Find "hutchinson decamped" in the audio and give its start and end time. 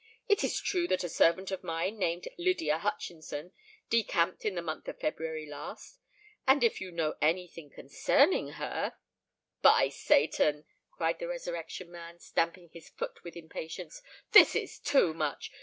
2.79-4.45